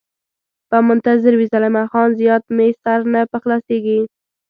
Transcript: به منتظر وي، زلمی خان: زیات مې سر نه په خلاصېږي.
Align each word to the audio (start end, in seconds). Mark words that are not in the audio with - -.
به 0.69 0.77
منتظر 0.89 1.33
وي، 1.35 1.45
زلمی 1.53 1.83
خان: 1.91 2.09
زیات 2.19 2.43
مې 2.55 2.67
سر 2.81 2.99
نه 3.13 3.21
په 3.31 3.37
خلاصېږي. 3.43 3.99